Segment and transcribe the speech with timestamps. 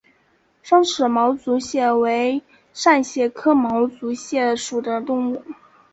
[0.63, 2.41] 双齿毛足蟹为
[2.73, 5.43] 扇蟹科毛足蟹属的动物。